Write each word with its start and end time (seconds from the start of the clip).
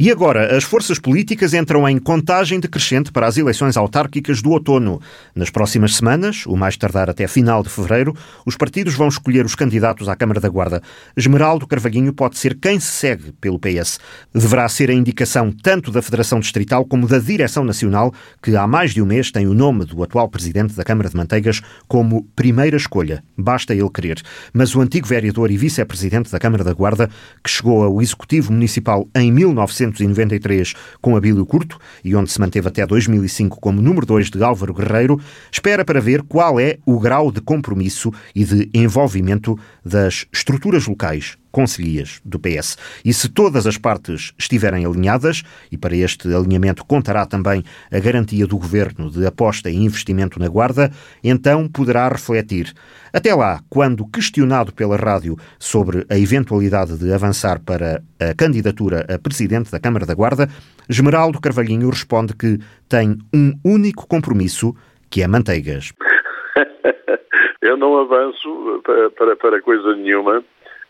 E 0.00 0.12
agora, 0.12 0.56
as 0.56 0.62
forças 0.62 0.96
políticas 0.96 1.52
entram 1.52 1.88
em 1.88 1.98
contagem 1.98 2.60
decrescente 2.60 3.10
para 3.10 3.26
as 3.26 3.36
eleições 3.36 3.76
autárquicas 3.76 4.40
do 4.40 4.52
outono. 4.52 5.00
Nas 5.34 5.50
próximas 5.50 5.96
semanas, 5.96 6.46
o 6.46 6.54
mais 6.54 6.76
tardar 6.76 7.10
até 7.10 7.26
final 7.26 7.64
de 7.64 7.68
fevereiro, 7.68 8.14
os 8.46 8.56
partidos 8.56 8.94
vão 8.94 9.08
escolher 9.08 9.44
os 9.44 9.56
candidatos 9.56 10.08
à 10.08 10.14
Câmara 10.14 10.38
da 10.38 10.48
Guarda. 10.48 10.80
Esmeraldo 11.16 11.66
Carvalhinho 11.66 12.12
pode 12.12 12.38
ser 12.38 12.54
quem 12.54 12.78
se 12.78 12.92
segue 12.92 13.32
pelo 13.40 13.58
PS. 13.58 13.98
Deverá 14.32 14.68
ser 14.68 14.88
a 14.88 14.94
indicação 14.94 15.50
tanto 15.50 15.90
da 15.90 16.00
Federação 16.00 16.38
Distrital 16.38 16.84
como 16.84 17.08
da 17.08 17.18
Direção 17.18 17.64
Nacional, 17.64 18.14
que 18.40 18.54
há 18.54 18.68
mais 18.68 18.94
de 18.94 19.02
um 19.02 19.06
mês 19.06 19.32
tem 19.32 19.48
o 19.48 19.54
nome 19.54 19.84
do 19.84 20.00
atual 20.04 20.28
presidente 20.28 20.76
da 20.76 20.84
Câmara 20.84 21.08
de 21.08 21.16
Manteigas 21.16 21.60
como 21.88 22.22
primeira 22.36 22.76
escolha. 22.76 23.24
Basta 23.36 23.74
ele 23.74 23.90
querer. 23.90 24.22
Mas 24.52 24.76
o 24.76 24.80
antigo 24.80 25.08
vereador 25.08 25.50
e 25.50 25.56
vice-presidente 25.56 26.30
da 26.30 26.38
Câmara 26.38 26.62
da 26.62 26.72
Guarda, 26.72 27.10
que 27.42 27.50
chegou 27.50 27.82
ao 27.82 28.00
Executivo 28.00 28.52
Municipal 28.52 29.08
em 29.12 29.32
1900 29.32 29.87
1993 29.90 30.74
com 31.00 31.16
Abílio 31.16 31.44
Curto 31.44 31.78
e 32.04 32.14
onde 32.14 32.30
se 32.30 32.40
manteve 32.40 32.68
até 32.68 32.86
2005 32.86 33.60
como 33.60 33.82
número 33.82 34.06
2 34.06 34.30
de 34.30 34.42
Álvaro 34.42 34.74
Guerreiro, 34.74 35.20
espera 35.50 35.84
para 35.84 36.00
ver 36.00 36.22
qual 36.22 36.60
é 36.60 36.78
o 36.86 36.98
grau 36.98 37.30
de 37.30 37.40
compromisso 37.40 38.12
e 38.34 38.44
de 38.44 38.70
envolvimento 38.72 39.58
das 39.84 40.26
estruturas 40.32 40.86
locais 40.86 41.36
conselhias 41.50 42.20
do 42.24 42.38
PS. 42.38 42.76
E 43.04 43.12
se 43.12 43.28
todas 43.28 43.66
as 43.66 43.78
partes 43.78 44.32
estiverem 44.38 44.84
alinhadas, 44.84 45.42
e 45.70 45.76
para 45.76 45.96
este 45.96 46.32
alinhamento 46.34 46.84
contará 46.84 47.26
também 47.26 47.62
a 47.90 47.98
garantia 47.98 48.46
do 48.46 48.58
governo 48.58 49.10
de 49.10 49.26
aposta 49.26 49.70
e 49.70 49.76
investimento 49.76 50.38
na 50.38 50.48
Guarda, 50.48 50.90
então 51.22 51.68
poderá 51.68 52.08
refletir. 52.08 52.72
Até 53.12 53.34
lá, 53.34 53.60
quando 53.68 54.06
questionado 54.06 54.72
pela 54.72 54.96
rádio 54.96 55.36
sobre 55.58 56.04
a 56.08 56.18
eventualidade 56.18 56.98
de 56.98 57.12
avançar 57.12 57.60
para 57.60 58.02
a 58.20 58.34
candidatura 58.34 59.06
a 59.08 59.18
presidente 59.18 59.70
da 59.70 59.80
Câmara 59.80 60.04
da 60.04 60.14
Guarda, 60.14 60.48
Esmeraldo 60.88 61.40
Carvalhinho 61.40 61.88
responde 61.90 62.34
que 62.34 62.58
tem 62.88 63.18
um 63.34 63.52
único 63.64 64.06
compromisso, 64.06 64.74
que 65.10 65.22
é 65.22 65.28
manteigas. 65.28 65.92
Eu 67.62 67.76
não 67.76 67.98
avanço 67.98 68.80
para, 68.84 69.10
para, 69.10 69.36
para 69.36 69.62
coisa 69.62 69.94
nenhuma. 69.96 70.42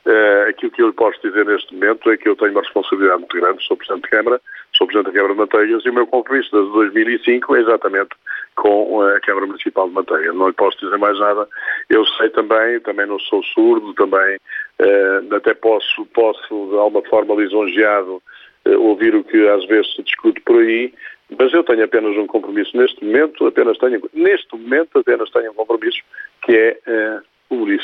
Uh, 0.07 0.49
aquilo 0.49 0.71
que 0.71 0.81
eu 0.81 0.87
lhe 0.87 0.93
posso 0.95 1.21
dizer 1.21 1.45
neste 1.45 1.75
momento 1.75 2.11
é 2.11 2.17
que 2.17 2.29
eu 2.29 2.37
tenho 2.37 2.53
uma 2.53 2.63
responsabilidade 2.63 3.19
muito 3.19 3.37
grande, 3.37 3.63
sou 3.65 3.77
Presidente 3.77 4.05
de 4.05 4.09
Câmara, 4.09 4.41
sou 4.73 4.87
Presidente 4.87 5.13
da 5.13 5.19
Câmara 5.19 5.35
de 5.35 5.41
Manteigas 5.41 5.85
e 5.85 5.91
o 5.91 5.95
meu 5.95 6.07
compromisso 6.07 6.51
desde 6.51 6.73
2005 6.73 7.57
é 7.57 7.61
exatamente 7.61 8.11
com 8.55 9.03
a 9.03 9.21
Câmara 9.21 9.47
Municipal 9.47 9.89
de 9.89 9.95
Manteigas. 9.95 10.35
Não 10.35 10.49
lhe 10.49 10.55
posso 10.55 10.79
dizer 10.79 10.97
mais 10.97 11.19
nada. 11.19 11.47
Eu 11.91 12.05
sei 12.07 12.31
também, 12.31 12.81
também 12.81 13.07
não 13.07 13.19
sou 13.19 13.43
surdo, 13.43 13.93
também 13.95 14.37
uh, 14.37 15.35
até 15.35 15.53
posso, 15.55 16.07
posso 16.07 16.69
de 16.71 16.77
alguma 16.77 17.03
forma 17.09 17.35
lisonjeado 17.35 18.23
uh, 18.67 18.81
ouvir 18.81 19.15
o 19.15 19.25
que 19.25 19.47
às 19.49 19.67
vezes 19.67 19.95
se 19.95 20.03
discute 20.03 20.41
por 20.41 20.59
aí, 20.59 20.93
mas 21.39 21.53
eu 21.53 21.63
tenho 21.63 21.85
apenas 21.85 22.17
um 22.17 22.27
compromisso 22.27 22.75
neste 22.77 23.05
momento, 23.05 23.47
apenas 23.47 23.77
tenho, 23.79 24.01
neste 24.15 24.57
momento 24.57 24.99
apenas 24.99 25.31
tenho 25.31 25.51
um 25.51 25.55
compromisso 25.55 25.99
que 26.43 26.57
é 26.57 27.21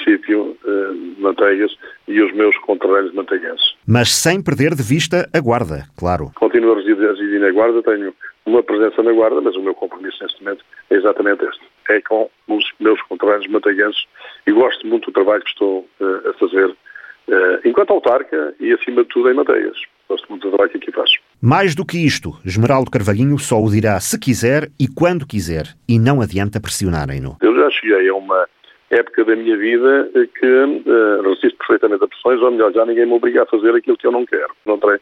uh, 0.05 0.11
o 0.11 0.15
município 0.15 0.57
de 0.63 1.21
Manteigas 1.21 1.77
e 2.07 2.21
os 2.21 2.33
meus 2.35 2.57
conterrâneos 2.59 3.15
manteigenses. 3.15 3.75
Mas 3.87 4.15
sem 4.15 4.43
perder 4.43 4.75
de 4.75 4.83
vista 4.83 5.29
a 5.33 5.41
Guarda, 5.41 5.85
claro. 5.97 6.31
Continuo 6.35 6.73
a 6.73 6.77
residir, 6.77 7.09
a 7.09 7.13
residir 7.13 7.41
na 7.41 7.51
Guarda, 7.51 7.83
tenho 7.83 8.15
uma 8.47 8.63
presença 8.63 9.03
na 9.03 9.13
Guarda, 9.13 9.41
mas 9.41 9.57
o 9.57 9.63
meu 9.63 9.75
compromisso 9.75 10.19
neste 10.23 10.43
momento 10.43 10.65
é 10.91 10.95
exatamente 10.95 11.45
este. 11.45 11.65
É 11.89 12.01
com 12.01 12.31
os 12.49 12.65
meus 12.81 13.01
conterrâneos 13.03 13.47
manteigenses 13.49 14.07
e 14.47 14.53
gosto 14.53 14.87
muito 14.87 15.07
do 15.07 15.13
trabalho 15.13 15.43
que 15.43 15.51
estou 15.51 15.89
uh, 16.01 16.31
a 16.31 16.33
fazer 16.35 16.69
uh, 16.69 17.61
enquanto 17.65 17.93
autarca 17.93 18.55
e, 18.61 18.73
acima 18.73 19.03
de 19.03 19.09
tudo, 19.09 19.31
em 19.31 19.35
Manteigas. 19.35 19.77
Gosto 20.09 20.29
muito 20.29 20.43
do 20.43 20.49
trabalho 20.51 20.71
que 20.71 20.77
aqui 20.79 20.93
faço. 20.93 21.15
Mais 21.41 21.75
do 21.75 21.85
que 21.85 21.99
isto, 21.99 22.39
Esmeraldo 22.45 22.91
Carvalhinho 22.91 23.39
só 23.39 23.63
o 23.63 23.71
dirá 23.71 23.99
se 24.01 24.19
quiser 24.19 24.71
e 24.79 24.87
quando 24.87 25.27
quiser, 25.27 25.75
e 25.89 25.99
não 25.99 26.21
adianta 26.21 26.61
pressionarem-no. 26.61 27.37
Eu 27.41 27.57
já 27.57 27.71
cheguei 27.71 28.09
a 28.09 28.15
uma 28.15 28.47
época 28.91 29.25
da 29.25 29.37
minha 29.37 29.57
vida 29.57 30.09
que 30.39 30.47
uh, 30.47 31.23
resisto 31.23 31.57
perfeitamente 31.59 32.05
a 32.05 32.09
pressões, 32.09 32.41
ou 32.41 32.51
melhor, 32.51 32.73
já 32.73 32.85
ninguém 32.85 33.07
me 33.07 33.13
obriga 33.13 33.43
a 33.43 33.47
fazer 33.47 33.75
aquilo 33.75 33.97
que 33.97 34.07
eu 34.07 34.13
não 34.13 34.25
quero. 34.27 34.55
Não 34.67 34.79
terei 34.79 34.99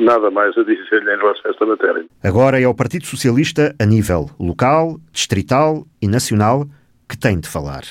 nada 0.00 0.30
mais 0.30 0.56
a 0.56 0.62
dizer-lhe 0.62 1.14
em 1.14 1.18
relação 1.18 1.42
a 1.44 1.50
esta 1.50 1.66
matéria. 1.66 2.04
Agora 2.22 2.60
é 2.60 2.66
o 2.66 2.74
Partido 2.74 3.06
Socialista, 3.06 3.74
a 3.80 3.86
nível 3.86 4.30
local, 4.38 4.96
distrital 5.12 5.84
e 6.02 6.08
nacional, 6.08 6.64
que 7.08 7.18
tem 7.18 7.38
de 7.38 7.48
falar. 7.48 7.82